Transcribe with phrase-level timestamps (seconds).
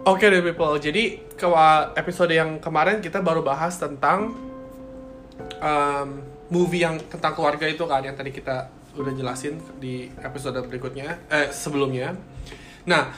[0.00, 1.48] Oke deh people, jadi ke
[1.92, 4.32] episode yang kemarin kita baru bahas tentang
[5.60, 6.08] um,
[6.48, 11.52] movie yang tentang keluarga itu kan yang tadi kita udah jelasin di episode berikutnya, eh
[11.52, 12.16] sebelumnya.
[12.88, 13.12] Nah,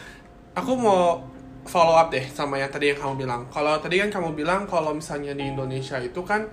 [0.58, 1.22] aku mau
[1.70, 3.46] follow up deh sama yang tadi yang kamu bilang.
[3.54, 6.50] Kalau tadi kan kamu bilang kalau misalnya di Indonesia itu kan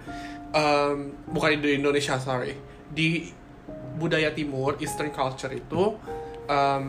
[0.54, 2.54] um, bukan di Indonesia sorry,
[2.86, 3.26] di
[3.98, 5.98] budaya Timur Eastern culture itu
[6.46, 6.86] um,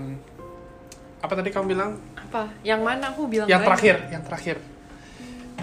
[1.20, 1.96] apa tadi kamu bilang?
[2.30, 2.46] Apa?
[2.62, 3.68] Yang mana aku bilang Yang banyak.
[3.74, 4.56] terakhir, yang terakhir,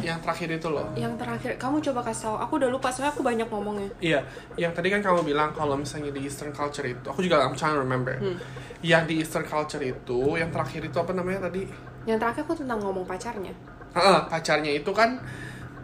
[0.03, 0.88] yang terakhir itu loh.
[0.99, 2.35] Yang terakhir, kamu coba kasih tahu.
[2.44, 3.89] Aku udah lupa soalnya aku banyak ngomongnya.
[4.03, 4.20] Iya,
[4.59, 7.80] yang tadi kan kamu bilang kalau misalnya di Eastern culture itu, aku juga I'm trying
[7.80, 8.20] to remember.
[8.20, 8.35] Hmm.
[8.84, 11.66] Yang di Eastern culture itu, yang terakhir itu apa namanya tadi?
[12.03, 13.55] Yang terakhir aku tentang ngomong pacarnya.
[13.95, 15.23] Ah, pacarnya itu kan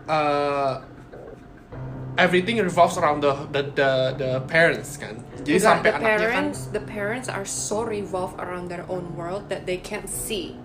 [0.05, 0.83] uh,
[2.17, 5.17] everything revolves around the the the, the parents kan.
[5.43, 9.15] Jadi Enggak, sampai the anaknya kan parents, the parents are so revolved around their own
[9.17, 10.55] world that they can't see.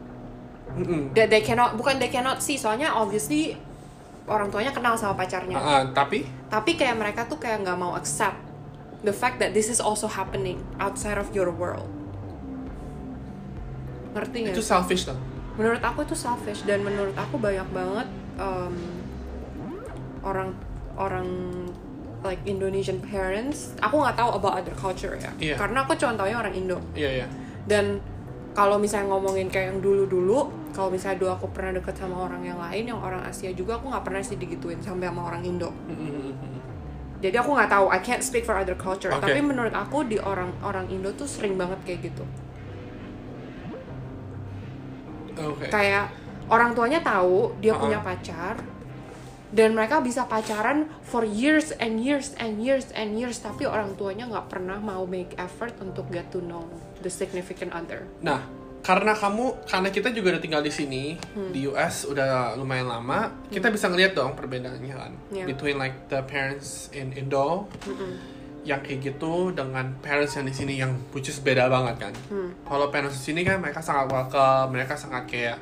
[0.78, 1.02] Mm-mm.
[1.12, 2.54] That they cannot, bukan they cannot see.
[2.54, 3.58] Soalnya obviously
[4.24, 5.54] orang tuanya kenal sama pacarnya.
[5.54, 8.38] Ah, ah, tapi Tapi kayak mereka tuh kayak nggak mau accept
[9.00, 11.88] the fact that this is also happening outside of your world.
[14.14, 14.54] Ngerti nggak?
[14.56, 15.18] itu selfish loh.
[15.58, 18.06] menurut aku itu selfish dan menurut aku banyak banget
[18.38, 18.74] um,
[20.22, 20.54] orang
[20.94, 21.26] orang
[22.22, 25.58] like Indonesian parents aku nggak tahu about other culture ya Iya.
[25.58, 27.26] karena aku cuma taunya orang Indo Iya, iya.
[27.66, 27.98] dan
[28.58, 32.58] kalau misalnya ngomongin kayak yang dulu-dulu kalau misalnya dulu aku pernah deket sama orang yang
[32.58, 36.34] lain yang orang Asia juga aku nggak pernah sih digituin sampai sama orang Indo Mm-mm.
[37.22, 39.22] jadi aku nggak tahu I can't speak for other culture Oke.
[39.22, 42.26] tapi menurut aku di orang orang Indo tuh sering banget kayak gitu
[45.38, 45.70] Oke.
[45.70, 46.10] kayak
[46.50, 47.82] orang tuanya tahu dia Uh-uh.
[47.86, 48.58] punya pacar
[49.48, 54.28] dan mereka bisa pacaran for years and years and years and years tapi orang tuanya
[54.28, 56.68] nggak pernah mau make effort untuk get to know
[57.00, 58.44] the significant other Nah,
[58.78, 61.50] karena kamu, karena kita juga udah tinggal di sini Hmm.
[61.50, 65.48] di US udah lumayan lama, kita bisa ngeliat dong perbedaannya kan, Yeah.
[65.48, 67.66] between like the parents in Indo
[68.62, 72.14] yang kayak gitu dengan parents yang di sini yang which is beda banget kan.
[72.28, 72.52] Hmm.
[72.62, 75.56] Kalau parents di sini kan mereka sangat welcome, mereka sangat kayak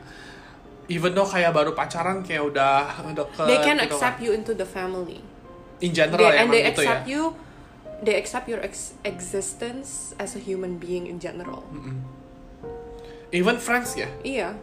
[0.88, 3.44] even though kayak baru pacaran kayak udah deket.
[3.44, 4.24] they can gitu accept kan.
[4.24, 5.19] you into the family
[5.78, 6.88] In general they, ya and they gitu ya.
[6.88, 7.22] accept you
[7.98, 12.00] they accept your ex- existence as a human being in general Mm-mm.
[13.28, 14.06] Even friends ya.
[14.22, 14.54] iya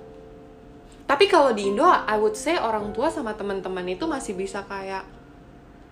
[1.04, 5.04] tapi kalau di Indo I would say orang tua sama teman-teman itu masih bisa kayak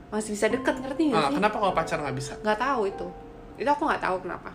[0.08, 2.34] masih bisa deket ngerti nggak Ah, sih kenapa kalau pacaran nggak bisa?
[2.38, 3.08] nggak tahu itu
[3.58, 4.52] itu aku nggak tahu kenapa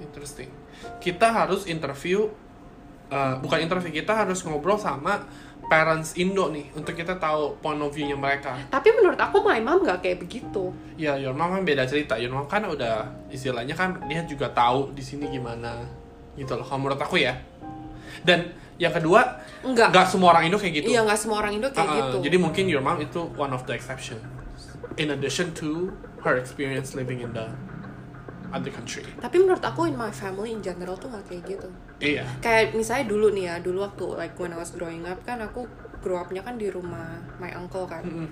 [0.00, 0.46] Interesting.
[1.00, 2.30] Kita harus interview,
[3.08, 5.24] uh, bukan interview, kita harus ngobrol sama
[5.64, 8.52] parents Indo nih untuk kita tahu point of view-nya mereka.
[8.68, 10.68] tapi menurut aku my mom nggak kayak begitu
[11.00, 12.20] Ya, your mom kan beda cerita.
[12.20, 15.80] Your mom kan udah istilahnya kan dia juga tahu di sini gimana
[16.36, 16.62] gitu loh.
[16.62, 17.32] Kalau menurut aku ya.
[18.20, 19.88] Dan yang kedua, Enggak.
[19.94, 20.88] nggak semua orang Indo kayak gitu.
[20.92, 23.64] iya nggak semua orang Indo kayak Uh-uh, gitu Jadi mungkin your mom itu one of
[23.64, 24.20] the exception.
[25.00, 25.90] In addition to
[26.22, 27.48] her experience living in the
[28.54, 29.02] other country.
[29.18, 32.22] tapi menurut aku in my family in general tuh nggak kayak gitu Iya.
[32.38, 35.66] kayak misalnya dulu nih ya dulu waktu like when I was growing up kan aku
[35.98, 38.28] grow upnya kan di rumah my uncle kan Mm-mm.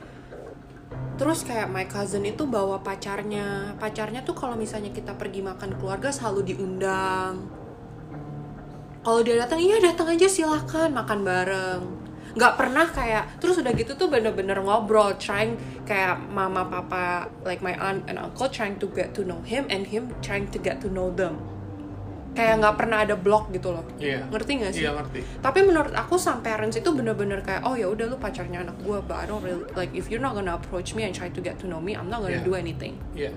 [1.17, 6.13] terus kayak my cousin itu bawa pacarnya pacarnya tuh kalau misalnya kita pergi makan keluarga
[6.13, 7.49] selalu diundang
[9.03, 11.83] kalau dia datang iya datang aja silakan makan bareng
[12.33, 17.05] nggak pernah kayak terus udah gitu tuh bener-bener ngobrol trying kayak mama papa
[17.43, 20.57] like my aunt and uncle trying to get to know him and him trying to
[20.57, 21.37] get to know them
[22.33, 24.25] kayak nggak pernah ada block gitu loh Iya.
[24.27, 25.21] ngerti nggak sih Iya ngerti.
[25.39, 28.99] tapi menurut aku some parents itu bener-bener kayak oh ya udah lu pacarnya anak gue
[29.03, 31.61] but I don't really like if you're not gonna approach me and try to get
[31.61, 32.49] to know me I'm not gonna Yeah.
[32.49, 33.33] do anything Iya.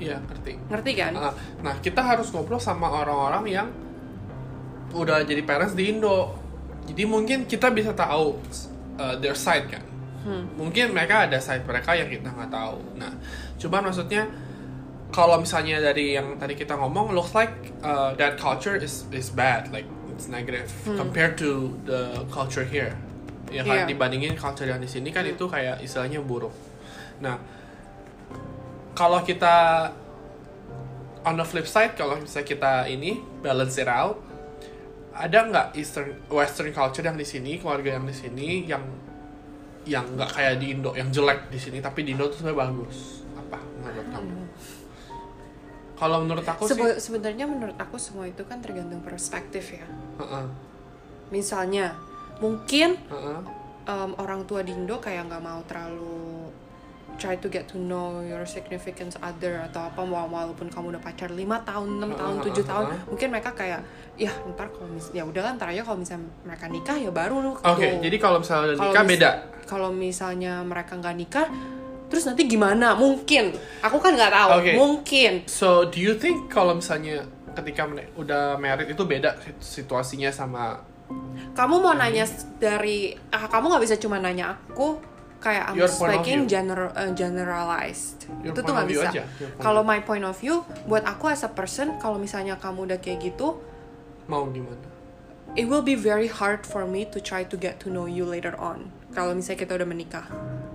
[0.00, 0.52] Iya, ngerti.
[0.66, 3.68] ngerti kan Ah, Nah, kita harus ngobrol sama orang-orang yang
[4.90, 6.39] udah jadi parents di Indo.
[6.90, 8.34] Jadi mungkin kita bisa tahu
[8.98, 9.86] uh, their side kan.
[10.26, 10.50] Hmm.
[10.58, 12.82] Mungkin mereka ada side mereka yang kita nggak tahu.
[12.98, 13.14] Nah,
[13.56, 14.26] cuman maksudnya
[15.14, 19.70] kalau misalnya dari yang tadi kita ngomong, looks like uh, that culture is is bad,
[19.70, 22.94] like it's negative compared to the culture here.
[23.50, 23.90] Ya kan Iya.
[23.90, 26.54] dibandingin culture yang di sini kan itu kayak istilahnya buruk.
[27.18, 27.38] Nah,
[28.94, 29.90] kalau kita
[31.26, 34.20] on the flip side kalau misalnya kita ini balance it out
[35.10, 38.84] ada nggak Eastern Western culture yang di sini keluarga yang di sini yang
[39.88, 43.26] yang nggak kayak di Indo yang jelek di sini tapi di Indo tuh sebenarnya bagus?
[43.34, 44.32] Apa menurut kamu?
[46.00, 49.84] Kalau menurut aku sih Sebe- sebenarnya menurut aku semua itu kan tergantung perspektif ya.
[50.20, 50.46] Heeh,
[51.28, 51.92] misalnya
[52.40, 53.40] mungkin heeh.
[53.84, 56.48] um, orang tua di Indo kayak nggak mau terlalu
[57.20, 61.28] try to get to know your significant other atau apa wala- walaupun kamu udah pacar
[61.28, 62.98] lima tahun enam tahun Ah, tujuh ah, tahun ah.
[63.06, 63.80] mungkin mereka kayak
[64.16, 67.52] ya ntar kalau mis ya udah ntar aja kalau misalnya mereka nikah ya baru lu
[67.54, 69.30] Oke, tuh." jadi kalau misalnya Kalau nikah mis- beda.
[69.62, 71.46] kalau misalnya mereka nggak nikah
[72.08, 74.72] terus nanti gimana mungkin aku kan nggak tahu Oke.
[74.74, 77.84] mungkin So, do you think kalau misalnya ketika
[78.16, 80.80] udah married itu beda sit- situasinya sama
[81.50, 82.22] kamu mau nanya
[82.56, 85.09] dari ah, kamu nggak bisa cuma nanya aku
[85.40, 88.28] kayak I'm Your speaking general uh, generalized.
[88.44, 89.08] Your itu tuh nggak bisa.
[89.58, 93.32] kalau my point of view buat aku as a person kalau misalnya kamu udah kayak
[93.32, 93.56] gitu
[94.28, 94.90] mau gimana?
[95.56, 98.54] it will be very hard for me to try to get to know you later
[98.54, 98.92] on.
[99.10, 100.26] Kalau misalnya kita udah menikah.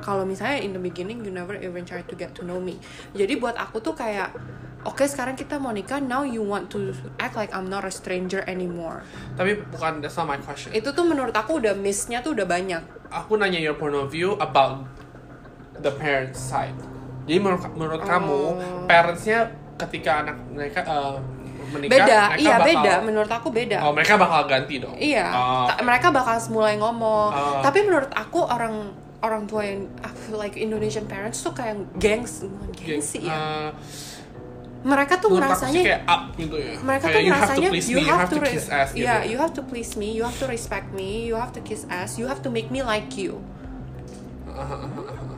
[0.03, 2.75] Kalau misalnya in the beginning you never even try to get to know me.
[3.15, 4.35] Jadi buat aku tuh kayak
[4.83, 8.43] oke sekarang kita mau nikah now you want to act like I'm not a stranger
[8.43, 9.07] anymore.
[9.39, 10.75] Tapi bukan that's not my question.
[10.75, 12.83] itu tuh menurut aku udah missnya tuh udah banyak
[13.15, 14.83] Aku nanya your point of view about
[15.77, 16.75] the parents side.
[17.23, 18.05] Jadi menurut menurut Oh.
[18.05, 18.39] kamu
[18.85, 21.15] parentsnya ketika anak mereka uh,
[21.67, 24.95] menikah beda mereka iya bakal, beda menurut aku beda Oh, mereka bakal ganti dong.
[24.95, 27.59] iya Oh, Ta- mereka bakal mulai ngomong Oh.
[27.59, 32.45] tapi menurut aku orang orang tua yang I feel like Indonesian parents tuh kayak gengs
[32.77, 33.69] geng- gengsi ya uh,
[34.85, 36.73] mereka tuh menurut merasanya kayak up gitu ya.
[36.85, 38.89] mereka kayak tuh you have to merasanya please you me, you have to kiss ass
[38.93, 39.01] gitu.
[39.01, 41.89] yeah you have to please me you have to respect me you have to kiss
[41.89, 43.41] ass you have to make me like you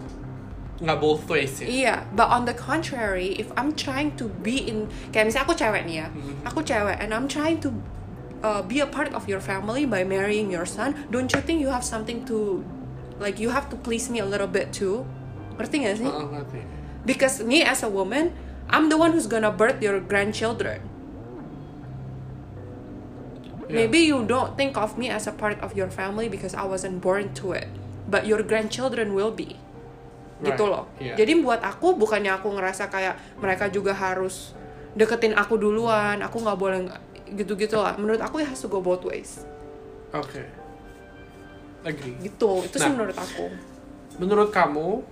[0.78, 1.66] Nggak both ways ya.
[1.66, 5.84] Iya, but on the contrary, if I'm trying to be in kayak misalnya aku cewek
[5.90, 6.46] nih ya, Mm-hmm.
[6.46, 7.74] aku cewek and I'm trying to
[8.46, 11.74] uh, be a part of your family by marrying your son, don't you think you
[11.74, 12.62] have something to
[13.18, 15.02] like you have to please me a little bit too?
[15.58, 16.06] Ngerti gak sih?
[16.06, 16.60] Heeh, ngerti.
[17.10, 18.30] Because me as a woman,
[18.68, 20.84] I'm the one who's gonna birth your grandchildren.
[23.68, 23.84] Yeah.
[23.84, 27.04] Maybe you don't think of me as a part of your family because I wasn't
[27.04, 27.68] born to it,
[28.08, 29.60] but your grandchildren will be.
[30.40, 30.72] Gitu Right.
[30.72, 30.86] loh.
[31.04, 31.20] Yeah.
[31.20, 34.56] Jadi buat aku bukannya aku ngerasa kayak mereka juga harus
[34.96, 36.80] deketin aku duluan, aku nggak boleh
[37.36, 38.00] gitu-gitu lah.
[38.00, 39.44] Menurut aku ya has to go both ways.
[40.16, 40.48] Oke.
[41.84, 42.16] Agree.
[42.24, 42.52] Gitu.
[42.64, 42.96] Itu sih Nah.
[42.96, 43.52] menurut aku.
[44.16, 45.04] Menurut kamu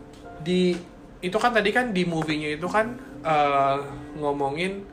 [0.44, 0.80] di
[1.20, 2.96] itu kan tadi kan di movie-nya itu kan
[3.26, 3.78] eh,
[4.22, 4.86] ngomongin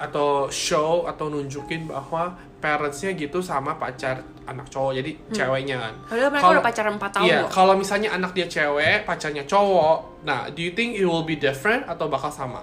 [0.00, 5.94] atau show atau nunjukin bahwa parentsnya gitu sama pacar anak cowok jadi ceweknya kan.
[6.08, 10.24] Padahal mereka Kalau- udah pacaran 4 tahun Iya, kalau misalnya anak dia cewek, pacarnya cowok,
[10.24, 12.60] nah, do you think it will be different atau bakal sama?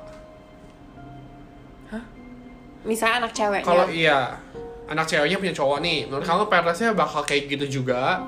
[2.88, 3.68] Misalnya anak ceweknya.
[3.68, 4.20] Kalau iya,
[4.88, 8.24] anak ceweknya punya cowok nih, menurut kamu parentsnya bakal kayak gitu juga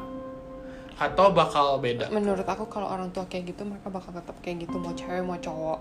[0.99, 2.11] atau bakal beda?
[2.11, 5.39] menurut aku kalau orang tua kayak gitu mereka bakal tetap kayak gitu mau cewek mau
[5.39, 5.79] cowok.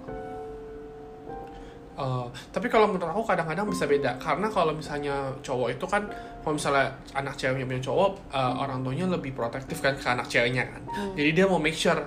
[1.98, 4.14] Eh, tapi kalau menurut aku kadang-kadang bisa beda.
[4.22, 6.06] Karena kalau misalnya cowok itu kan
[6.46, 10.70] kalau misalnya anak ceweknya punya cowok eh, orang tuanya lebih protektif kan ke anak ceweknya
[10.70, 10.82] kan.
[11.18, 11.98] Jadi dia mau make sure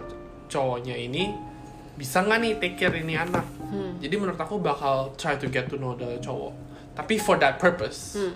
[0.48, 1.36] cowoknya ini
[2.00, 3.44] bisa nggak nih take care ini anak.
[4.00, 6.56] Jadi menurut aku bakal try to get to know the cowok.
[6.96, 8.16] Tapi for that purpose.
[8.16, 8.36] Hmm.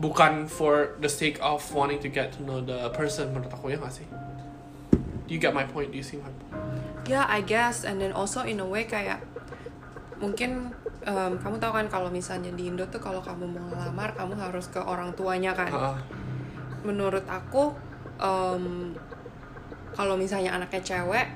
[0.00, 3.78] bukan for the sake of wanting to get to know the person menurut aku ya
[3.78, 4.06] nggak sih?
[5.26, 6.50] Do you get my point do you see my point?
[7.06, 7.82] Ya, I guess.
[7.82, 9.22] And then also in a way kayak
[10.22, 10.70] mungkin
[11.02, 14.70] em, kamu tahu kan kalau misalnya di Indo tuh kalau kamu mau ngelamar kamu harus
[14.70, 15.66] ke orang tuanya kan.
[15.68, 15.98] Ah,
[16.82, 17.74] Menurut aku
[18.16, 18.94] em,
[19.92, 21.26] kalau misalnya anaknya cewek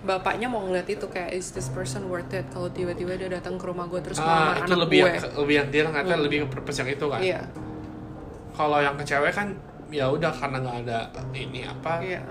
[0.00, 3.66] bapaknya mau ngeliat itu kayak is this person worth it kalau tiba-tiba dia datang ke
[3.66, 5.08] rumah gue terus ah, ngelamar itu anak lebih gue.
[5.08, 6.24] yang lebih yang dia ngeliatnya Hmm.
[6.24, 7.40] lebih ke purpose yang itu kan Iya,
[8.54, 9.48] kalau yang ke cewek kan
[9.90, 10.98] ya udah karena nggak ada
[11.32, 12.22] ini apa iya.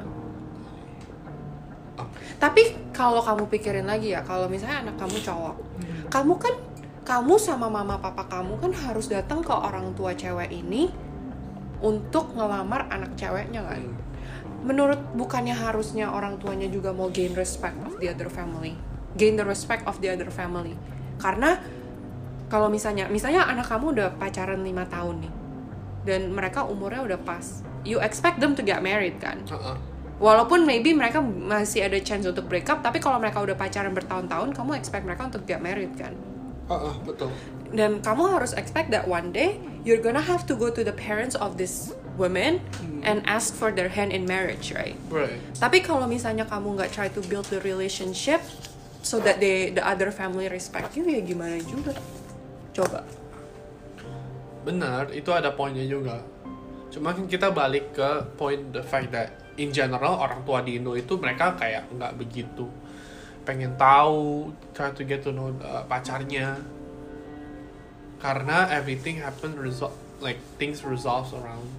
[1.96, 2.20] Oke.
[2.36, 2.62] Tapi
[2.92, 5.85] kalau kamu pikirin lagi ya, kalau misalnya anak kamu cowok, Hmm.
[6.16, 6.56] Kamu kan
[7.04, 10.88] kamu sama mama papa kamu kan harus datang ke orang tua cewek ini
[11.84, 13.84] untuk ngelamar anak ceweknya kan.
[13.84, 14.00] Hmm.
[14.64, 18.80] Menurut bukannya harusnya orang tuanya juga mau gain respect of the other family,
[19.20, 20.80] gain the respect of the other family.
[21.20, 21.60] Karena
[22.48, 25.34] kalau misalnya misalnya anak kamu udah pacaran lima tahun nih
[26.08, 29.44] dan mereka umurnya udah pas, you expect them to get married kan?
[29.52, 29.95] Heeh.
[30.16, 34.56] Walaupun maybe mereka masih ada chance untuk break up, tapi kalau mereka udah pacaran bertahun-tahun,
[34.56, 36.16] kamu expect mereka untuk get married kan?
[36.66, 37.30] Heeh, betul
[37.76, 41.36] Dan kamu harus expect that one day you're gonna have to go to the parents
[41.36, 42.64] of this women
[43.04, 44.96] and ask for their hand in marriage, right?
[45.12, 48.40] right Tapi kalau misalnya kamu nggak try to build the relationship
[49.04, 51.94] so that they the other family respect you, ya gimana juga?
[52.72, 53.04] Coba.
[54.66, 56.26] benar itu ada poinnya juga
[56.96, 58.10] cuma kan kita balik ke
[58.40, 62.64] point the fact that in general orang tua di Indo itu mereka kayak nggak begitu
[63.46, 66.58] pengen tahu try to get to know uh, pacarnya.
[68.18, 71.70] Karena everything happen result like things resolves around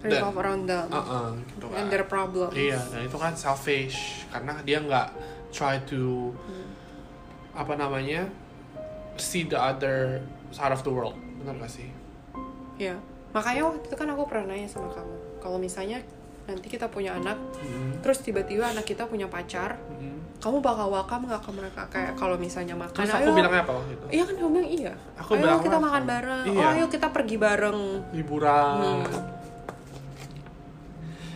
[0.00, 0.88] revolve around them.
[0.88, 1.76] Uh-uh, gitu kan.
[1.76, 5.08] and their problem Iya, dan itu kan selfish karena dia nggak
[5.52, 6.32] try to
[7.52, 8.24] apa namanya
[9.20, 11.88] see the other side of the world, benar gak sih?
[12.76, 12.96] ya
[13.36, 16.00] makanya waktu itu kan aku pernah nanya sama kamu kalau misalnya
[16.42, 18.00] nanti kita punya anak Mm-mm.
[18.00, 20.38] terus tiba-tiba anak kita punya pacar Mm-mm.
[20.38, 23.72] kamu bakal welcome nggak ke mereka kayak kalau misalnya makan Terus aku ayo bilangnya apa
[23.74, 24.06] waktu itu?
[24.10, 26.56] iya kan kamu bilang iya Aku ayo bilang kita makan bareng Iya.
[26.56, 27.78] oh ayo kita pergi bareng
[28.12, 28.74] Liburan.
[28.78, 29.04] Hmm.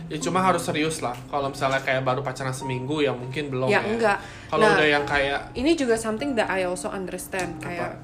[0.07, 1.15] Ya cuma harus serius lah.
[1.25, 3.81] Kalau misalnya kayak baru pacaran seminggu ya mungkin belum ya ya.
[3.85, 4.17] enggak
[4.49, 7.95] Kalau Nah, udah yang kayak ini juga something that I also understand kayak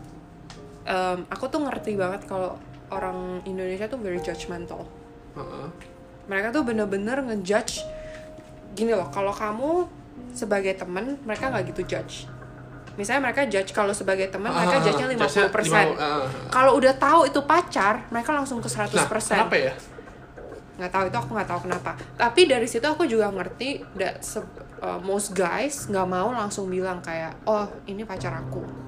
[0.84, 2.56] em, aku tuh ngerti banget kalau
[2.92, 4.88] orang Indonesia tuh very judgmental.
[5.38, 5.70] Uh-uh.
[6.28, 7.86] mereka tuh bener-bener ngejudge
[8.76, 9.86] gini loh kalau kamu
[10.34, 12.28] sebagai teman mereka nggak gitu judge.
[12.98, 16.26] Misalnya mereka judge kalau sebagai teman mereka Ah, judge-nya 50%, judge-nya 50, ah.
[16.50, 19.74] kalau udah tahu itu pacar mereka langsung ke 100% Nah, kenapa ya?
[20.78, 21.92] nggak tahu itu aku nggak tahu kenapa.
[22.18, 24.18] Tapi dari situ aku juga ngerti that
[24.82, 28.87] uh, most guys nggak mau langsung bilang kayak oh ini pacar aku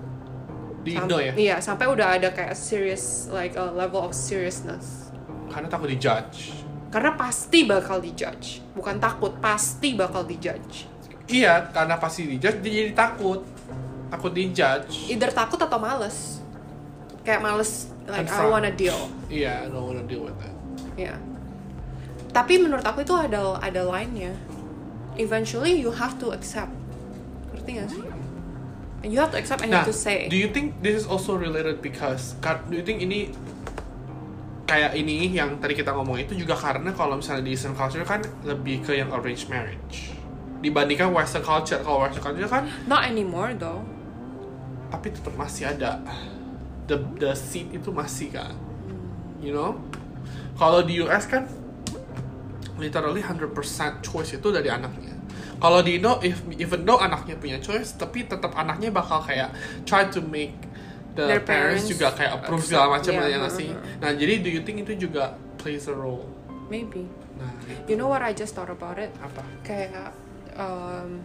[0.79, 1.33] Di Indo ya?
[1.35, 5.11] iya sampai udah ada kayak serious like a level of seriousness.
[5.49, 6.65] Karena takut dijudge.
[6.89, 8.65] karena pasti bakal dijudge.
[8.73, 10.89] Bukan takut pasti bakal dijudge.
[11.29, 13.45] Iya, karena pasti dijudge dia jadi takut.
[14.09, 15.13] Takut dijudge.
[15.13, 16.41] either takut atau males.
[17.21, 18.97] Kayak males like I wanna deal.
[19.29, 20.55] Iya, I don't wanna deal with that.
[20.97, 21.13] ya
[22.29, 24.33] tapi menurut aku itu ada ada line-nya.
[25.17, 26.71] Eventually you have to accept.
[27.51, 28.01] Ngerti gak sih
[29.03, 30.27] you have to accept and you Nah, have to say.
[30.27, 32.35] do you think this is also related because
[32.67, 33.31] do you think ini
[34.69, 38.21] kayak ini yang tadi kita ngomong itu juga karena kalau misalnya di Eastern culture kan
[38.45, 40.13] lebih ke yang arranged marriage.
[40.61, 43.81] Dibandingkan Western culture kalau Western culture kan not anymore though.
[44.93, 45.97] Tapi tetap masih ada.
[46.85, 48.53] The the seat itu masih kan
[49.41, 49.79] you know?
[50.59, 51.47] Kalau di US kan
[52.77, 53.51] literally 100%
[53.99, 55.15] choice itu dari anaknya
[55.59, 59.51] kalau di Indo if, even though anaknya punya choice tapi tetap anaknya bakal kayak
[59.83, 60.55] try to make
[61.19, 63.69] the Their parents, parents juga kayak approve accept, segala macam yeah, ya nggak sih?
[63.69, 63.99] uh-huh.
[63.99, 66.23] nah jadi do you think itu juga plays a role?
[66.71, 67.11] Maybe.
[67.35, 67.51] Nah
[67.91, 69.11] you know what I just thought about it?
[69.19, 69.43] Apa?
[69.67, 70.15] Kayak
[70.55, 71.19] um,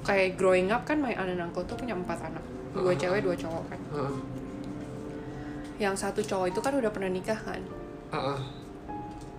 [0.00, 2.40] kayak growing up kan my aunt and uncle tuh punya empat anak.
[2.72, 2.96] Dua Ah.
[2.96, 3.80] cewek dua cowok kan.
[3.92, 4.14] Heeh.
[5.80, 7.60] yang satu cowok itu kan udah pernah nikah kan.
[8.12, 8.40] Heeh.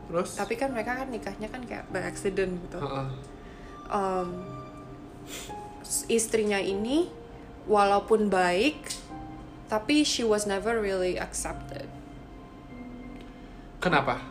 [0.09, 0.35] terus?
[0.35, 2.77] Tapi kan mereka kan nikahnya kan kayak by accident gitu.
[2.81, 3.07] Heeh.
[3.91, 4.41] Um,
[6.07, 7.11] istrinya ini
[7.67, 8.95] walaupun baik
[9.67, 11.87] tapi she was never really accepted
[13.81, 14.21] Kenapa?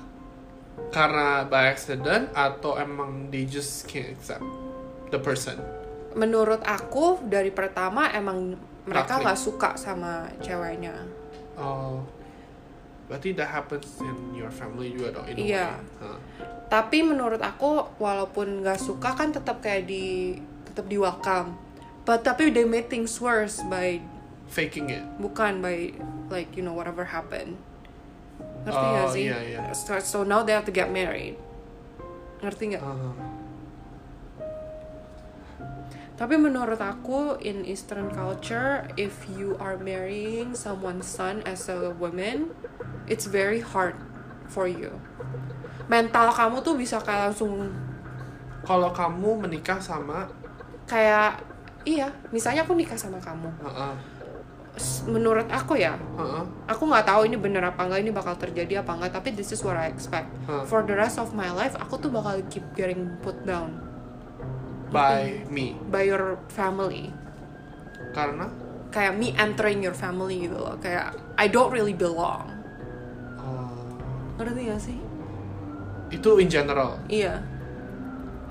[0.95, 4.47] Karena by accident atau emang they just can't accept
[5.11, 5.59] the person?
[6.15, 10.95] menurut aku dari pertama emang mereka nggak suka sama ceweknya
[11.61, 12.01] Oh,
[13.11, 15.27] berarti that happens in your family juga dong?
[15.27, 15.43] In.
[15.99, 16.15] Huh.
[16.71, 20.39] tapi menurut aku walaupun nggak suka kan tetap kayak di
[20.71, 21.59] tetap di welcome
[22.07, 23.99] but tapi they made things worse by
[24.47, 25.03] Faking it.
[25.19, 25.91] bukan by
[26.31, 27.59] like you know whatever happened
[28.63, 29.61] ngerti Oh, nggak sih iya, iya.
[29.75, 31.35] So, so now they have to get married
[32.41, 33.11] ngerti nggak Uh,
[36.21, 42.53] Tapi menurut aku in Eastern culture, if you are marrying someone's son as a woman,
[43.09, 43.97] it's very hard
[44.53, 44.93] for you.
[45.89, 47.73] Mental kamu tuh bisa kayak langsung
[48.69, 50.29] kalau kamu menikah sama,
[50.85, 51.41] kayak
[51.89, 53.49] iya, misalnya aku nikah sama kamu.
[53.65, 53.97] uh,
[54.77, 58.85] S- Menurut aku ya, uh, aku nggak tahu ini bener apa enggak, ini bakal terjadi
[58.85, 60.29] apa enggak, tapi this is what I expect.
[60.45, 60.69] Huh.
[60.69, 63.89] For the rest of my life, aku tuh bakal keep getting put down
[64.91, 67.15] by me, by your family.
[68.11, 68.51] karena
[68.91, 72.51] Kayak me entering your family gitu loh, kayak I don't really belong.
[73.39, 73.71] uh,
[74.37, 74.99] Ngerti gak sih?
[76.11, 76.99] itu in general.
[77.07, 77.39] Iya.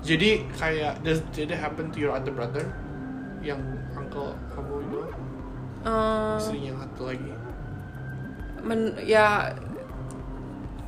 [0.00, 2.64] Jadi kayak does did it happen to your other brother?
[3.44, 3.60] Yang
[3.92, 5.00] uncle kamu itu
[5.80, 7.32] Eh, istrinya satu lagi.
[8.60, 9.52] men ya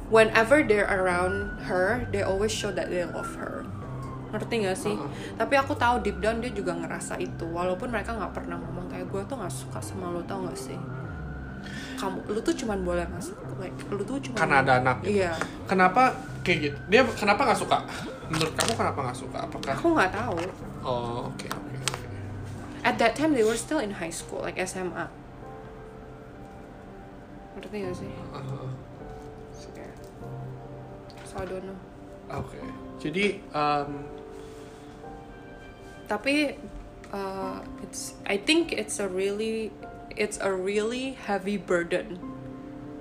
[0.08, 3.61] whenever they're around her, they always show that they love her.
[4.32, 4.94] Ngerti gak sih?
[4.96, 5.36] Uh-uh.
[5.36, 7.44] Tapi aku tahu deep down dia juga ngerasa itu.
[7.44, 10.78] Walaupun mereka nggak pernah ngomong kayak gue tuh nggak suka sama lo tau gak sih?
[12.00, 15.22] Kamu, lu tuh cuman boleh masuk, like lu tuh cuma Karena ada anak gitu.
[15.22, 15.38] Iya.
[15.70, 16.10] Kenapa
[16.42, 16.78] kayak gitu?
[16.90, 17.78] Dia kenapa nggak suka?
[18.26, 19.38] Menurut kamu kenapa nggak suka?
[19.46, 19.74] Apakah?
[19.78, 20.38] Aku nggak tahu.
[20.82, 22.02] Oh oke oke oke.
[22.82, 25.06] At that time they were still in high school, like SMA.
[27.54, 28.10] Ngerti gak sih?
[28.34, 28.66] Uh,
[31.32, 31.78] So I don't know.
[32.28, 32.60] Oke.
[33.00, 34.04] Jadi um,
[36.12, 36.60] tapi
[37.08, 39.72] uh, it's I think it's a really
[40.12, 42.20] it's a really heavy burden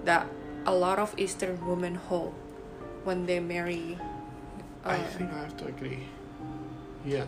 [0.07, 0.23] that
[0.63, 2.31] a lot of Eastern women hold
[3.03, 3.99] when they marry.
[4.87, 6.07] I Uh, think I have to agree.
[7.03, 7.27] Iya.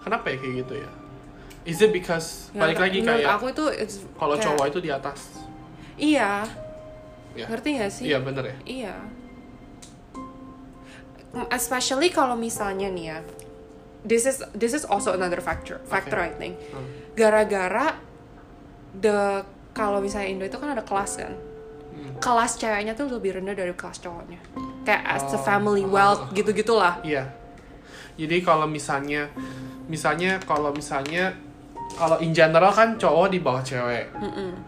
[0.00, 0.90] Kenapa ya kayak gitu ya?
[1.66, 3.64] Is it because nggak balik lagi kayak aku itu
[4.14, 5.20] kalau kayak- cowok itu di atas?
[5.98, 6.46] Iya,
[7.34, 7.46] Ya.
[7.50, 8.04] ngerti gak sih?
[8.06, 8.56] Iya bener ya.
[8.62, 8.94] Iya.
[11.52, 13.18] Especially kalau misalnya nih ya,
[14.06, 16.54] this is this is also another factor factor I think.
[16.70, 16.86] Hmm.
[17.12, 17.98] Gara-gara
[18.94, 21.34] the kalau misalnya Indo itu kan ada kelas kan,
[21.92, 22.16] Hmm.
[22.16, 24.40] kelas ceweknya tuh lebih rendah dari kelas cowoknya.
[24.84, 25.42] Kayak as the Oh.
[25.42, 27.00] family wealth gitu gitulah.
[27.02, 27.28] Iya.
[28.16, 29.28] Jadi kalau misalnya,
[29.84, 31.36] misalnya kalau misalnya
[31.92, 34.08] kalau in general kan cowok di bawah cewek.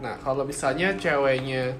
[0.00, 1.72] Nah kalau misalnya ceweknya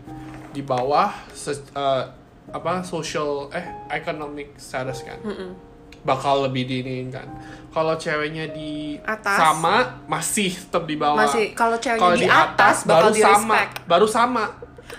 [0.48, 2.04] di bawah se- eh,
[2.48, 5.20] apa social eh economic status kan,
[6.02, 7.26] bakal lebih diniin kan.
[7.68, 9.38] Kalau ceweknya di Atas.
[9.38, 11.20] sama masih tetap di bawah.
[11.22, 14.44] Masih kalau ceweknya Kalau di, atas, bakal baru di sama, baru sama.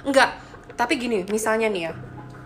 [0.06, 0.30] Enggak,
[0.74, 1.94] tapi gini, misalnya nih ya.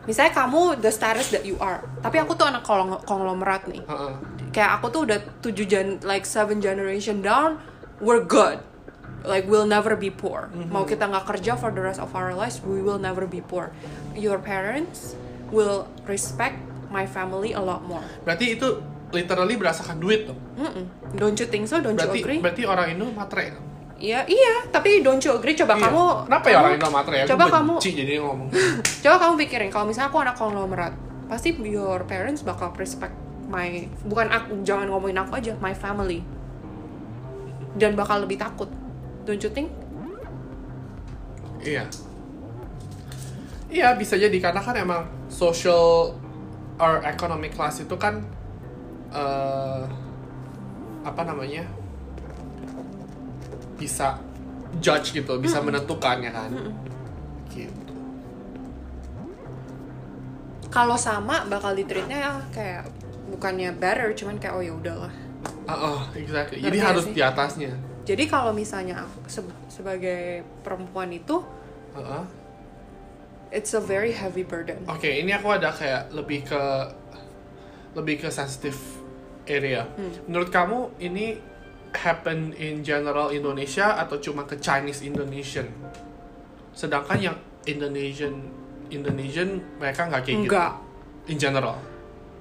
[0.04, 3.84] Misalnya kamu the status that you are, tapi aku tuh anak kolong- konglomerat nih.
[3.84, 4.14] Heeh.
[4.54, 7.58] kayak aku tuh udah tujuh gen like seven generation down
[7.98, 8.62] we're good
[9.26, 12.62] like we'll never be poor mau kita nggak kerja for the rest of our lives
[12.62, 13.74] we will never be poor
[14.14, 15.18] your parents
[15.50, 16.62] will respect
[16.94, 18.68] my family a lot more Berarti itu
[19.10, 20.38] literally berasakan duit dong.
[20.56, 20.86] Mm-mm.
[21.14, 23.54] don't you think so don't Berarti you agree berarti orang Indo matre
[23.98, 25.84] iya iya tapi don't you agree coba Iya.
[25.86, 27.26] kamu Kenapa ya orang Indo matre ya?
[27.26, 28.50] coba kamu jadi ngomong.
[29.06, 30.94] coba kamu pikirin kalau misalnya aku anak konglomerat
[31.26, 33.14] pasti your parents bakal respect
[33.46, 36.22] my bukan aku jangan ngomongin aku aja my family
[37.74, 38.70] dan bakal lebih takut
[39.24, 39.70] don't you think
[41.64, 41.88] Iya.
[43.70, 46.12] Iya bisa jadi karena kan emang social
[46.84, 48.20] or economic class itu kan
[49.10, 49.84] eh
[51.04, 51.64] apa namanya
[53.74, 54.20] bisa
[54.80, 56.50] judge gitu, bisa menentukan ya kan.
[57.48, 57.94] Gitu.
[60.68, 62.90] kalau sama bakal di treatnya ya kayak
[63.30, 65.14] bukannya better cuman kayak oh ya udahlah
[65.64, 66.60] Ah, oh, exactly.
[66.60, 67.14] Ngerti Jadi harus sih?
[67.14, 67.72] di atasnya.
[68.04, 71.40] jadi kalau misalnya aku se- sebagai perempuan itu
[71.94, 72.24] Heeh.
[73.54, 76.62] It's a very heavy burden Oke, ini aku ada kayak lebih ke
[77.94, 78.76] lebih ke sensitive
[79.46, 79.86] area.
[80.26, 81.38] Menurut kamu ini
[81.94, 85.70] happen in general Indonesia atau cuma ke Chinese Indonesian?
[86.74, 87.38] Sedangkan yang
[87.70, 88.34] Indonesian
[88.90, 91.32] Indonesian mereka nggak kayak enggak gitu.
[91.32, 91.78] In general,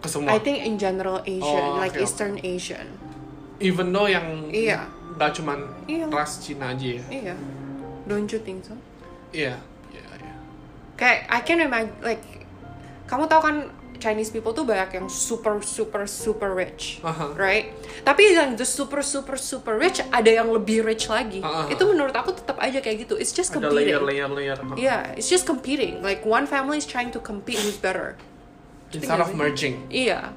[0.01, 0.33] ke semua.
[0.35, 2.03] I think in general Asian Oh, like oke.
[2.03, 2.89] Eastern Asian
[3.63, 4.89] Even though yang Iya.
[5.15, 6.11] nggak cuman Iya.
[6.11, 7.05] ras Cina aja ya.
[7.13, 7.37] iya
[8.09, 8.75] don't you think so
[9.31, 9.57] Iya, iya.
[11.03, 12.23] Kayak I can imagine like
[13.11, 13.57] kamu tahu kan
[13.99, 17.39] Chinese people tuh banyak yang super super super rich, Aha.
[17.39, 17.71] right?
[18.03, 21.39] Tapi yang the super super super rich ada yang lebih rich lagi.
[21.39, 21.71] Aha.
[21.71, 23.15] Itu menurut aku tetap aja kayak gitu.
[23.15, 23.95] It's just Ada competing.
[23.95, 24.59] layer, layer, layer.
[24.75, 26.03] Yeah, it's just competing.
[26.03, 28.19] Like one family is trying to compete who's better.
[28.91, 29.87] Instead of merging.
[29.87, 30.35] Iya,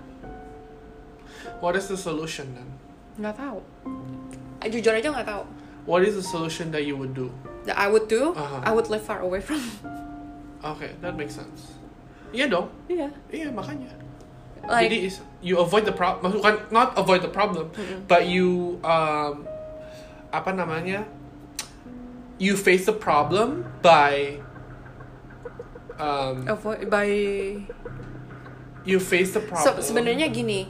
[1.57, 2.69] What is the solution then?
[3.17, 3.65] nggak tahu.
[4.61, 5.43] Eh, Jujur aja nggak tahu.
[5.89, 7.33] What is the solution that you would do?
[7.65, 8.61] That I would do, Aha.
[8.61, 9.57] I would live far away from.
[10.65, 11.77] Okay, that makes sense.
[12.33, 12.73] Iya dong.
[12.89, 13.13] Iya.
[13.29, 13.93] Iya makanya.
[14.65, 17.69] Like Jadi is you avoid the problem, bukan not avoid the problem,
[18.09, 19.45] but you um,
[20.33, 21.05] apa namanya?
[22.41, 24.41] You face the problem by
[26.01, 27.07] um, avoid by
[28.83, 29.79] you face the problem.
[29.79, 30.67] So, sebenarnya gini,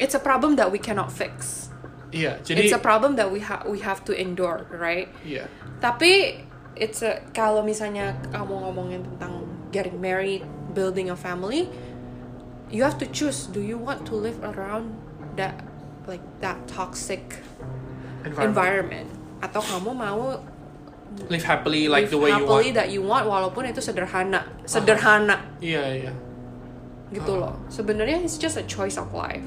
[0.00, 1.68] it's a problem that we cannot fix.
[2.10, 5.06] Iya, jadi it's a problem that we have we have to endure, right?
[5.22, 5.46] iya.
[5.78, 6.42] Tapi
[6.80, 11.68] it's a kalau misalnya kamu ngomongin tentang getting married, building a family,
[12.72, 13.46] you have to choose.
[13.46, 14.96] Do you want to live around
[15.36, 15.60] that
[16.08, 17.38] like that toxic
[18.20, 18.48] Environment.
[18.50, 19.08] environment,
[19.40, 20.40] atau kamu mau
[21.26, 22.78] Live happily like live the way you happily want.
[22.78, 26.12] that you want walaupun itu sederhana, sederhana Iya iya.
[27.10, 27.50] gitu Uh-huh.
[27.50, 27.54] loh.
[27.66, 29.42] Sebenarnya it's just a choice of life.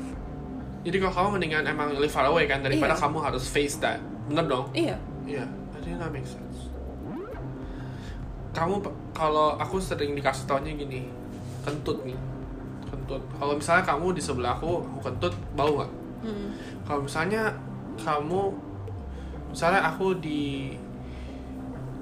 [0.83, 2.99] Jadi kalau kamu mendingan emang live far away kan daripada Iya.
[2.99, 4.03] kamu harus face that.
[4.27, 4.67] Bener dong?
[4.75, 4.99] Iya.
[5.23, 6.67] Iya, I think that makes sense.
[8.53, 11.09] Kamu kalau aku sering dikasih taunya gini,
[11.65, 12.17] kentut nih,
[12.85, 13.21] kentut.
[13.37, 15.91] Kalau misalnya kamu di sebelah aku, aku kentut, bau nggak?
[16.23, 16.47] Hmm.
[16.85, 17.49] Kalau misalnya
[17.97, 18.53] kamu,
[19.49, 20.73] misalnya aku di,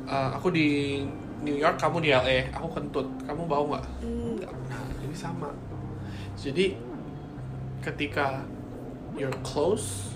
[0.05, 0.99] eh, aku di
[1.41, 3.85] New York, kamu di LA, aku kentut, kamu bau nggak?
[4.03, 4.53] Enggak.
[4.69, 5.49] Nah, jadi sama.
[6.37, 6.75] Jadi
[7.81, 8.45] ketika
[9.17, 10.13] you're close,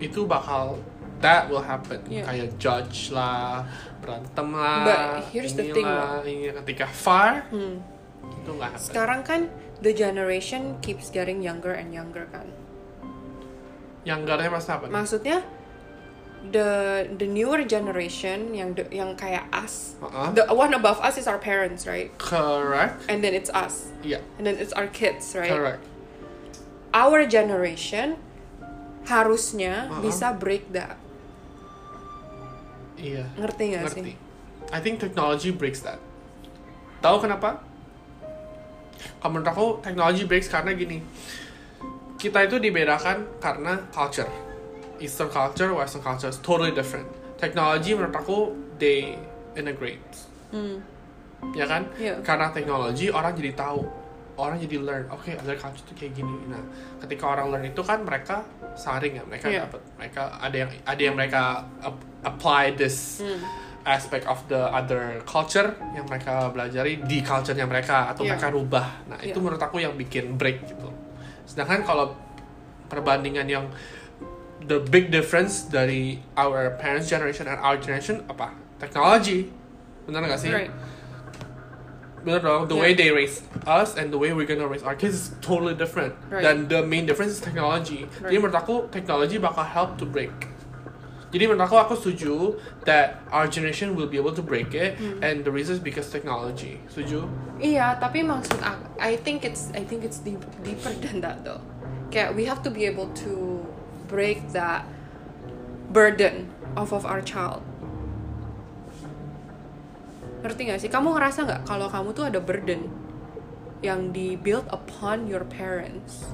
[0.00, 0.80] itu bakal
[1.22, 2.00] that will happen.
[2.08, 2.26] Yeah.
[2.26, 3.68] Kayak judge lah,
[4.02, 4.82] berantem lah.
[4.82, 7.78] But here's the thing, inilah, ini ketika far Hmm.
[8.42, 8.74] itu nggak.
[8.76, 9.46] Sekarang kan
[9.78, 12.50] the generation keeps getting younger and younger kan.
[14.02, 14.90] Yang garnya mas apa?
[14.90, 14.92] nih?
[14.92, 15.38] Maksudnya
[16.42, 16.70] the
[17.14, 20.34] the newer generation yang the, yang kayak us Uh-uh.
[20.34, 23.06] the one above us is our parents right Correct.
[23.06, 24.18] and then it's us Iya.
[24.42, 25.86] and then it's our kids right Correct.
[26.90, 28.18] our generation
[29.06, 30.02] harusnya Uh-uh.
[30.02, 30.98] bisa break that
[33.02, 33.26] Iya.
[33.34, 34.14] ngerti gak Ngerti.
[34.14, 34.16] sih
[34.72, 36.00] I think technology breaks that.
[37.04, 37.60] Tahu kenapa?
[39.20, 41.04] Kalau menurut aku technology breaks karena gini.
[42.16, 44.30] Kita itu dibedakan karena culture.
[44.96, 47.04] Eastern culture, Western culture is totally different.
[47.36, 49.18] Technology menurut aku they
[49.58, 50.00] integrate.
[50.54, 50.80] Hmm.
[51.52, 51.90] Ya kan?
[52.00, 52.22] Iya.
[52.24, 53.82] Karena teknologi orang jadi tahu.
[54.32, 56.32] Orang jadi learn, oke other culture tuh kayak gini.
[56.48, 56.62] Nah,
[56.98, 58.40] ketika orang learn itu kan mereka
[58.72, 59.68] saring ya, mereka Iya.
[59.68, 61.42] dapat, mereka ada yang ada yang mereka
[61.78, 63.44] ap- apply this Hmm.
[63.84, 68.34] aspect of the other culture yang mereka pelajari di culture-nya mereka atau Iya.
[68.34, 68.86] mereka rubah.
[69.04, 69.42] Nah, itu Iya.
[69.44, 70.88] menurut aku yang bikin break gitu.
[71.44, 72.16] Sedangkan kalau
[72.88, 73.68] perbandingan yang
[74.62, 78.54] the big difference dari our parents generation and our generation apa?
[78.78, 79.50] Teknologi.
[80.08, 80.50] Benar nggak sih?
[80.50, 80.72] right
[82.22, 82.62] Benar dong.
[82.70, 82.82] The Yeah.
[82.82, 86.14] way they raise us and the way we're gonna raise our kids is totally different.
[86.30, 86.42] Right.
[86.42, 88.06] Dan the main difference is technology.
[88.22, 88.38] Jadi Right.
[88.38, 90.30] menurut aku teknologi bakal help to break.
[91.32, 95.18] Jadi menurut aku aku setuju that our generation will be able to break it Hmm.
[95.24, 96.76] and the reason is because technology.
[96.92, 97.24] Setuju?
[97.58, 101.64] Iya, tapi maksud aku, I think it's I think it's deep, deeper than that though.
[102.12, 103.64] Kayak we have to be able to
[104.12, 104.84] break that
[105.88, 107.64] burden off of our child.
[110.42, 110.90] Ngerti gak sih?
[110.90, 112.90] Kamu ngerasa nggak kalau kamu tuh ada burden
[113.80, 116.26] yang di build upon your parents?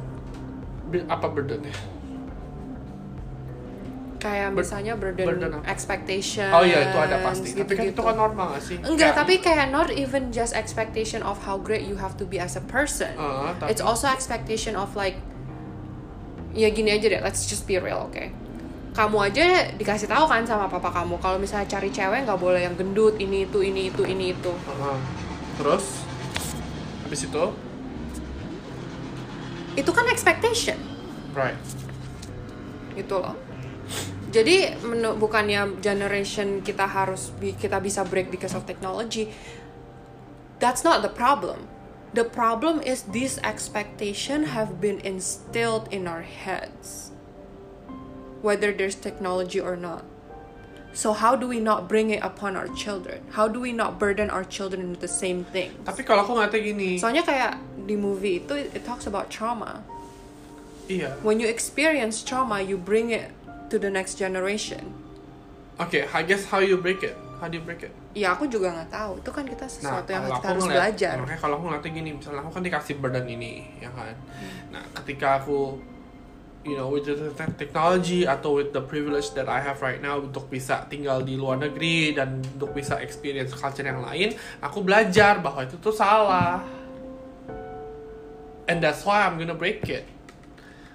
[1.08, 1.72] Apa burdennya?
[4.18, 6.50] Kayak Bur- misalnya burden, burden expectation.
[6.50, 7.54] Oh iya itu ada pasti.
[7.54, 8.00] Tapi kan itu gitu-gitu.
[8.02, 8.76] kan normal gak sih?
[8.82, 12.36] Enggak, Kayak- tapi kayak not even just expectation of how great you have to be
[12.36, 13.14] as a person.
[13.14, 15.20] Uh, tapi- It's also expectation of like
[16.50, 18.34] ya gini aja deh, let's just be real, oke?
[18.98, 22.74] Kamu aja dikasih tahu kan sama papa kamu kalau misalnya cari cewek nggak boleh yang
[22.74, 24.50] gendut, ini itu, ini itu, ini itu.
[25.54, 26.02] Terus
[27.06, 27.44] habis itu
[29.78, 30.74] Itu kan expectation,
[31.30, 31.54] right.
[32.98, 33.38] gitu loh.
[34.34, 39.30] Jadi menu, bukannya generation kita harus kita bisa break because of technology.
[40.58, 41.70] That's not the problem.
[42.18, 47.14] The problem is these expectation have been instilled in our heads.
[48.42, 50.06] Whether there's technology or not.
[50.94, 53.22] So how do we not bring it upon our children?
[53.30, 55.70] How do we not burden our children with the same thing?
[55.84, 59.84] Tapi kalau aku ngeliatnya gini, Soalnya kayak di movie itu it talks about trauma.
[60.88, 61.12] iya.
[61.22, 63.30] When you experience trauma, you bring it
[63.68, 64.90] to the next generation.
[65.78, 67.14] Oke, I guess how you break it?
[67.38, 67.94] How do you break it?
[68.18, 69.22] Ya aku juga nggak tahu.
[69.22, 71.14] Itu kan kita sesuatu yang kalau kita harus ngeliat- belajar.
[71.22, 74.10] Makanya kalau aku ngeliatnya gini, misalnya aku kan dikasih burden ini, ya kan.
[74.16, 74.74] Hmm.
[74.74, 75.78] Nah, ketika aku,
[76.64, 80.18] you know, with the te- technology atau with the privilege that I have right now
[80.18, 85.38] untuk bisa tinggal di luar negeri dan untuk bisa experience culture yang lain, aku belajar
[85.38, 86.60] bahwa itu tuh salah.
[88.68, 90.04] And that's why I'm gonna break it.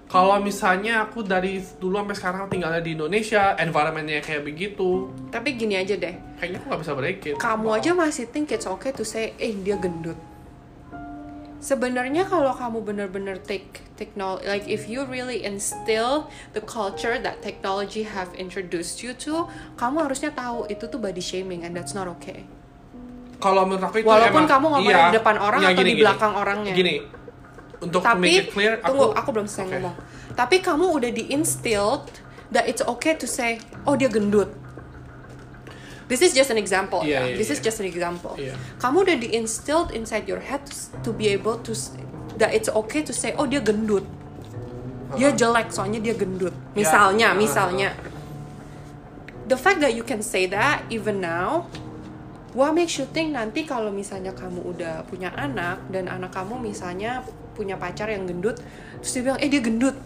[0.05, 5.73] Kalau misalnya aku dari dulu sampai sekarang tinggalnya di Indonesia, environmentnya kayak begitu, Tapi gini
[5.73, 6.13] aja deh.
[6.37, 7.35] kayaknya aku nggak bisa break it.
[7.41, 10.13] Kamu Bakal- aja masih think it's okay to say, eh dia gendut.
[11.63, 18.03] Sebenarnya kalau kamu bener-bener take technology, like if you really instill the culture that technology
[18.03, 19.47] have introduced you to,
[19.79, 22.43] kamu harusnya tahu itu tuh body shaming and that's not okay.
[23.43, 25.95] kalau menurut aku itu Walaupun emang- kamu ngomongnya iya, di depan orang iya, atau di
[25.99, 26.73] belakang orangnya.
[26.79, 26.95] Gini,
[27.83, 29.73] untuk Tapi make it clear, tunggu, aku, aku belum selesai Oke.
[29.75, 29.95] ngomong.
[30.39, 32.07] Tapi kamu udah di-instilled
[32.55, 34.62] that it's okay to say, oh dia gendut.
[36.11, 37.31] This is just an example Iya, ya.
[37.31, 37.65] iya, This is iya.
[37.71, 38.33] just an example.
[38.35, 38.53] Iya.
[38.77, 40.63] Kamu udah di-instilled inside your head
[41.03, 41.71] to, be able to
[42.35, 44.03] that it's okay to say, oh dia gendut.
[45.15, 46.51] Dia jelek soalnya dia gendut.
[46.73, 47.39] Misalnya, Uh-huh.
[47.39, 47.89] misalnya.
[49.47, 51.67] The fact that you can say that even now
[52.53, 57.25] What makes you think nanti kalau misalnya kamu udah punya anak dan anak kamu misalnya
[57.57, 58.61] punya pacar yang gendut,
[59.01, 59.97] terus dia bilang, eh dia gendut.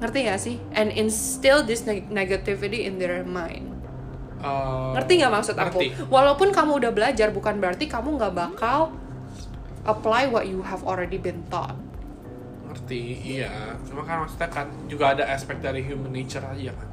[0.00, 0.56] Ngerti gak sih?
[0.72, 3.73] And instill this neg- negativity in their mind.
[4.44, 5.80] Uh, Ngerti gak maksud aku?
[5.80, 5.86] ngerti.
[6.12, 8.92] Walaupun kamu udah belajar, bukan berarti kamu nggak bakal
[9.88, 11.74] apply what you have already been taught.
[12.68, 13.78] ngerti, iya.
[13.86, 16.88] Cuma kan maksudnya kan juga ada aspek dari human nature aja kan.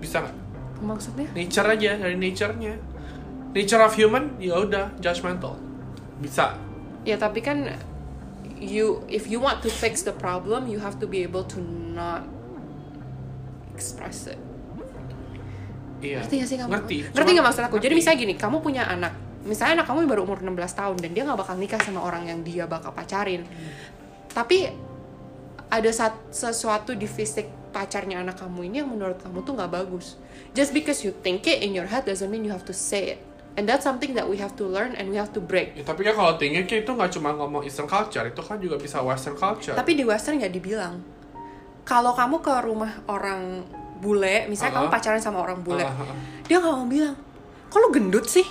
[0.00, 0.36] Bisa nggak?
[0.80, 1.28] Maksudnya?
[1.36, 2.74] Nature aja dari nature-nya.
[3.54, 5.60] Nature of human, ya udah judgmental.
[6.18, 6.58] Bisa.
[7.04, 7.68] Ya tapi kan
[8.58, 11.60] you if you want to fix the problem, you have to be able to
[11.92, 12.24] not
[13.76, 14.40] express it.
[16.04, 16.20] Iya.
[16.20, 16.70] Ngerti gak sih kamu?
[16.70, 16.96] Ngerti.
[17.08, 17.76] Ngerti Cuma- gak maksud aku?
[17.80, 19.12] Jadi misalnya gini, kamu punya anak.
[19.44, 22.40] Misalnya anak kamu baru umur 16 tahun dan dia nggak bakal nikah sama orang yang
[22.40, 23.44] dia bakal pacarin.
[24.32, 24.72] Tapi
[25.68, 25.90] ada
[26.32, 30.16] sesuatu di fisik pacarnya anak kamu ini yang menurut kamu tuh nggak bagus.
[30.56, 33.20] Just because you think it in your head doesn't mean you have to say it.
[33.54, 35.78] And that's something that we have to learn and we have to break.
[35.78, 38.98] Ya, tapi kan kalau tinggi itu nggak cuma ngomong Eastern culture, itu kan juga bisa
[38.98, 39.78] Western culture.
[39.78, 40.98] Tapi di Western nggak dibilang.
[41.86, 43.62] Kalau kamu ke rumah orang
[44.04, 44.94] bule, misalnya kamu Uh-huh.
[44.94, 46.12] pacaran sama orang bule, Uh-huh.
[46.44, 47.16] dia nggak mau bilang,
[47.66, 48.44] kok lu gendut sih?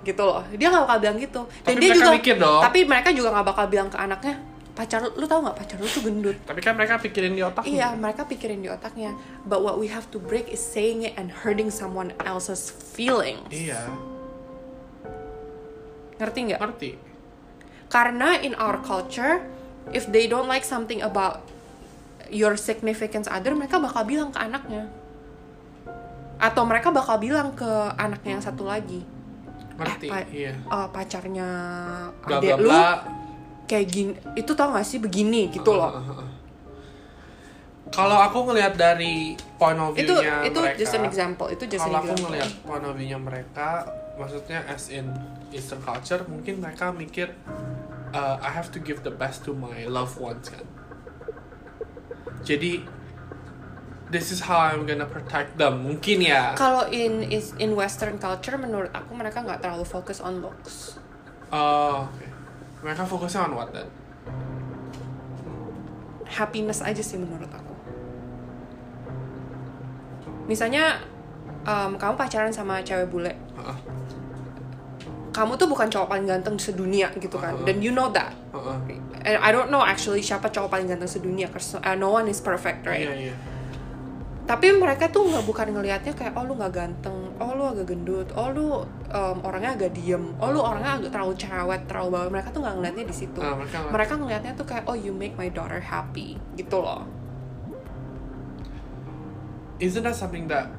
[0.00, 0.40] Gitu loh.
[0.50, 1.40] Dia nggak bakal bilang gitu.
[1.60, 2.62] Dan Tapi dia juga, mikir dong.
[2.64, 4.34] tapi mereka juga nggak bakal bilang ke anaknya,
[4.72, 6.36] pacar lu, lu tahu nggak pacar lu tuh gendut?
[6.42, 7.62] Tapi kan mereka pikirin di otak.
[7.64, 9.12] Iya, mereka pikirin di otaknya.
[9.42, 13.44] But what we have to break is saying it and hurting someone else's feelings.
[13.48, 13.82] Iya,
[16.16, 16.60] Ngerti nggak?
[16.60, 16.90] ngerti.
[17.86, 19.44] Karena in our culture,
[19.90, 21.44] if they don't like something about
[22.30, 24.86] your significant other, mereka bakal bilang ke anaknya.
[26.36, 29.00] Atau mereka bakal bilang ke anaknya yang satu lagi.
[29.76, 30.52] Ngerti, Eh, pa- iya.
[30.56, 31.48] eh, pacarnya
[32.24, 32.80] adek bla lu
[33.66, 35.90] kayak gini, itu tau gak sih begini gitu loh.
[37.86, 41.86] Kalau aku ngelihat dari point of Itu view-nya itu mereka, just an example, itu just
[41.86, 43.86] an kalau aku ngelihat point of view-nya mereka,
[44.18, 45.06] maksudnya as in
[45.54, 47.30] Eastern culture, mungkin mereka mikir
[48.10, 50.66] uh, I have to give the best to my loved ones kan.
[52.46, 52.86] Jadi
[54.06, 55.82] this is how I'm gonna protect them.
[55.82, 56.54] Mungkin ya.
[56.54, 61.02] Kalau in is in Western culture, menurut aku mereka nggak terlalu fokus on looks.
[61.50, 62.26] Oh, oke.
[62.86, 63.90] Mereka fokusnya on what then?
[66.26, 67.74] Happiness aja sih menurut aku.
[70.46, 71.02] Misalnya
[71.66, 73.78] em, kamu pacaran sama cewek bule, Heeh.
[75.34, 77.66] kamu tuh bukan cowok paling ganteng sedunia gitu kan, Uh-huh.
[77.66, 78.30] dan you know that.
[78.54, 79.02] Heeh.
[79.26, 82.38] And I don't know actually siapa cowok paling ganteng sedunia, cause uh, no one is
[82.38, 83.10] perfect, right?
[83.10, 83.34] Iya, iya.
[84.46, 88.30] Tapi mereka tuh nggak bukan ngelihatnya kayak oh lu nggak ganteng, oh lu agak gendut,
[88.38, 92.30] oh lu em, orangnya agak diem, oh lu orangnya agak terlalu cerewet, terlalu bawah.
[92.30, 93.40] Mereka tuh nggak ngelihatnya di situ.
[93.42, 97.02] Ah, mereka mereka ngelihatnya tuh kayak oh you make my daughter happy gitu loh.
[99.82, 100.70] Isn't that something that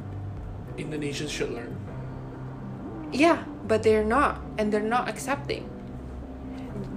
[0.80, 1.76] Indonesians should learn?
[3.12, 5.68] Yeah, but they're not, and they're not accepting.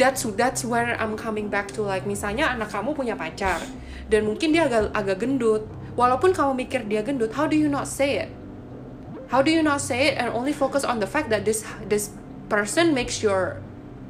[0.00, 3.60] That's that's where I'm coming back to like misalnya anak kamu punya pacar
[4.08, 5.68] dan mungkin dia agak agak gendut.
[5.98, 8.30] Walaupun kamu mikir dia gendut, how do you not say it?
[9.30, 12.10] How do you not say it and only focus on the fact that this this
[12.50, 13.60] person makes your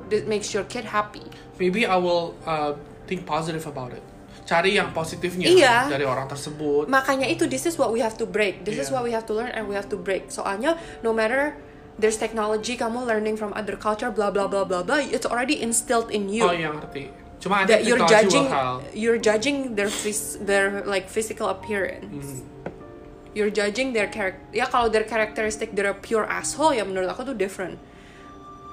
[0.08, 1.26] this makes your kid happy?
[1.60, 4.00] Maybe I will uh, think positive about it.
[4.48, 5.86] Cari yang positifnya Iya.
[5.92, 6.90] dari orang tersebut.
[6.90, 8.64] Makanya itu this is what we have to break.
[8.66, 8.94] This is Iya.
[8.98, 10.32] what we have to learn and we have to break.
[10.32, 11.54] Soalnya no matter
[12.00, 16.08] there's technology kamu learning from other culture blah blah blah blah blah it's already instilled
[16.08, 16.48] in you.
[16.48, 17.12] Oh iya ngerti.
[17.40, 18.48] Cuma I that you're judging
[18.92, 22.42] you're judging their phys- their like physical appearance.
[22.42, 22.48] Hmm.
[23.36, 24.42] You're judging their character.
[24.50, 27.78] Ya kalau their characteristic they're a pure asshole ya menurut aku tuh different.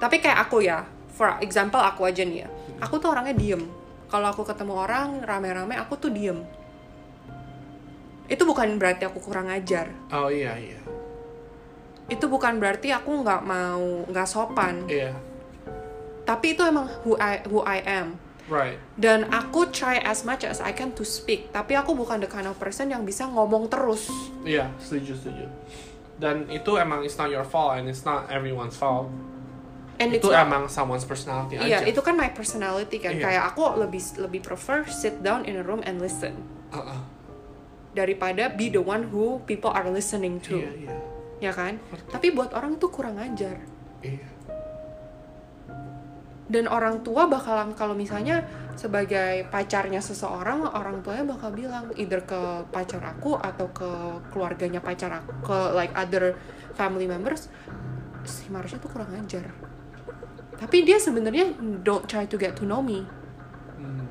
[0.02, 2.48] Tapi kayak aku ya, for example aku aja nih ya.
[2.82, 3.66] Aku tuh orangnya diem.
[4.08, 6.42] Kalau aku ketemu orang rame-rame aku tuh diem.
[8.28, 9.88] Itu bukan berarti aku kurang ajar.
[10.12, 10.80] Oh iya iya.
[12.08, 14.88] Itu bukan berarti aku nggak mau nggak sopan.
[14.88, 15.12] Iya.
[16.24, 18.16] Tapi itu emang who I who I am.
[18.48, 18.80] Right.
[18.96, 22.48] dan aku try as much as I can to speak tapi aku bukan the kind
[22.48, 24.08] of person yang bisa ngomong terus
[24.40, 25.44] Iya, setuju setuju.
[26.16, 29.12] Dan itu emang it's not your fault and it's not everyone's fault.
[30.00, 31.92] and itu it's not- emang someone's personality iya aja.
[31.92, 33.24] itu kan my personality kan Iya.
[33.28, 36.32] kayak aku lebih lebih prefer sit down in a room and listen
[36.72, 37.04] Uh-uh.
[37.92, 40.94] daripada be the one who people are listening to Iya iya.
[41.38, 41.78] Ya kan?
[42.10, 43.58] Tapi buat orang tuh kurang ajar.
[43.98, 44.38] Iya.
[46.48, 48.40] dan orang tua bakalan kalau misalnya
[48.72, 53.90] sebagai pacarnya seseorang orang tuanya bakal bilang either ke pacar aku atau ke
[54.32, 56.40] keluarganya pacar aku ke like other
[56.72, 57.52] family members
[58.24, 59.52] si Marsha tuh kurang ajar.
[60.58, 63.06] Tapi dia sebenarnya don't try to get to know me.
[63.78, 64.10] Hmm.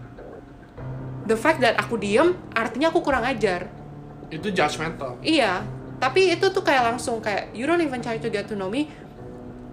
[1.28, 3.68] the fact that aku diem artinya aku kurang ajar.
[4.32, 5.18] Itu judgmental.
[5.26, 5.66] iya
[5.98, 8.86] tapi itu tuh kayak langsung kayak you don't even try to get to know me.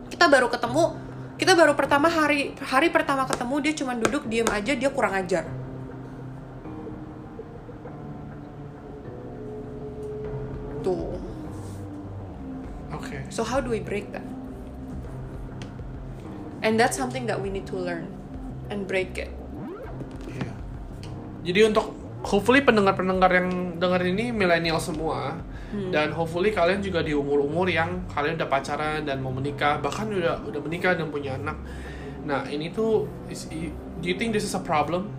[0.09, 0.97] Kita baru ketemu
[1.37, 5.45] kita baru pertama hari hari pertama ketemu dia cuma duduk diem aja dia kurang ajar.
[10.81, 11.17] Tuh.
[12.95, 13.29] Oke.
[13.29, 14.25] so how do we break that?
[16.65, 18.09] And that's something that we need to learn
[18.73, 19.29] and break it.
[20.25, 20.53] Iya.
[21.45, 21.93] Jadi untuk
[22.25, 25.37] hopefully pendengar-pendengar yang denger ini milenial semua
[25.91, 30.43] dan hopefully kalian juga di umur-umur yang kalian udah pacaran dan mau menikah bahkan udah
[30.45, 31.57] udah menikah dan punya anak.
[32.25, 33.47] Nah ini tuh is,
[34.01, 35.11] do you think this is a problem?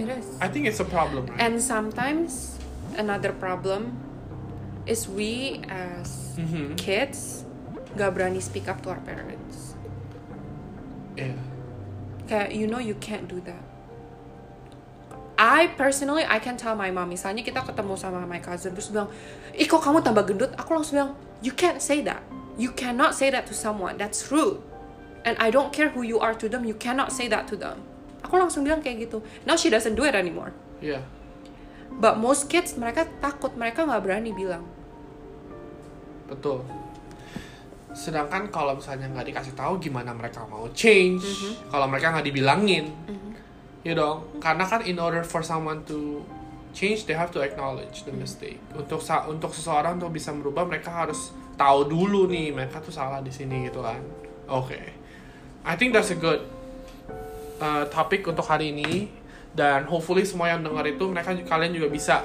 [0.00, 1.36] it is I think it's a problem, right?
[1.42, 2.56] and sometimes
[2.96, 4.00] another problem
[4.88, 6.78] is we as Mhm.
[6.80, 7.44] kids
[8.00, 9.74] gak berani speak up to our parents.
[11.20, 11.36] Iya.
[12.30, 13.60] Kayak you know you can't do that.
[15.40, 17.08] I personally I can tell my mom.
[17.08, 19.08] Misalnya kita ketemu sama my cousin terus bilang
[19.56, 20.52] ih kok kamu tambah gendut?
[20.60, 22.20] Aku langsung bilang you can't say that.
[22.60, 23.96] You cannot say that to someone.
[23.96, 24.60] That's rude.
[25.24, 26.68] And I don't care who you are to them.
[26.68, 27.80] You cannot say that to them.
[28.20, 29.24] Aku langsung bilang kayak gitu.
[29.48, 30.52] Now she doesn't do it anymore.
[30.84, 31.00] Iya.
[32.00, 33.52] but most kids mereka takut.
[33.58, 34.62] Mereka nggak berani bilang.
[36.30, 36.62] Betul.
[37.90, 41.26] Sedangkan kalau misalnya nggak dikasih tahu gimana mereka mau change,
[41.68, 42.86] kalau mereka nggak dibilangin,
[43.86, 44.24] ya dong.
[44.38, 46.24] Karena kan in order for someone to
[46.72, 48.60] change, they have to acknowledge the mistake.
[48.76, 53.32] Untuk untuk seseorang untuk bisa merubah, mereka harus tahu dulu nih mereka tuh salah di
[53.32, 54.00] sini gitu kan.
[54.50, 54.80] Oke,
[55.62, 56.42] I think that's a good
[57.62, 59.20] uh, topik untuk hari ini.
[59.50, 62.22] Dan hopefully semua yang dengar itu mereka kalian juga bisa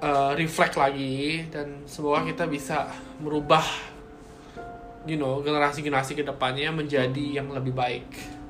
[0.00, 2.88] uh, reflect lagi dan semoga kita bisa
[3.20, 3.64] merubah
[5.06, 8.06] you know generasi-generasi ke depannya menjadi yang lebih baik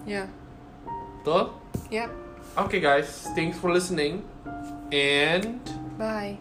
[0.09, 0.25] ya
[1.21, 1.53] betul
[1.91, 2.09] ya
[2.57, 3.29] okay guys.
[3.35, 4.25] Thanks for listening.
[4.93, 5.61] And
[5.99, 6.39] bye